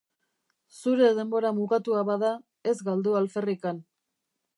Zure 0.77 1.09
denbora 1.19 1.51
mugatua 1.57 2.01
bada, 2.07 2.31
ez 2.73 2.77
galdu 2.89 3.15
alferrikan. 3.21 3.83